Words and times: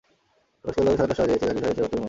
রমেশ 0.63 0.75
কহিল, 0.75 0.97
সাড়ে 0.99 1.09
দশটা 1.09 1.23
বাজিয়া 1.23 1.37
গেছে, 1.37 1.45
গাড়ি 1.45 1.59
ছাড়িয়াছে, 1.61 1.67
এইবার 1.69 1.75
তুমি 1.77 1.87
ঘুমাও। 1.89 1.99